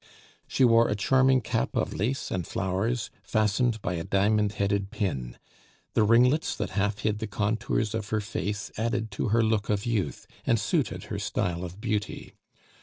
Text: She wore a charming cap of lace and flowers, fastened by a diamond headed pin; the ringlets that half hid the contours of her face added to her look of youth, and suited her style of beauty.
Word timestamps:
She 0.47 0.65
wore 0.65 0.89
a 0.89 0.95
charming 0.95 1.41
cap 1.41 1.75
of 1.75 1.93
lace 1.93 2.31
and 2.31 2.47
flowers, 2.47 3.11
fastened 3.21 3.79
by 3.83 3.93
a 3.93 4.03
diamond 4.03 4.53
headed 4.53 4.89
pin; 4.89 5.37
the 5.93 6.01
ringlets 6.01 6.55
that 6.55 6.71
half 6.71 6.97
hid 7.05 7.19
the 7.19 7.27
contours 7.27 7.93
of 7.93 8.09
her 8.09 8.19
face 8.19 8.71
added 8.79 9.11
to 9.11 9.27
her 9.27 9.43
look 9.43 9.69
of 9.69 9.85
youth, 9.85 10.25
and 10.43 10.59
suited 10.59 11.03
her 11.03 11.19
style 11.19 11.63
of 11.63 11.79
beauty. 11.79 12.33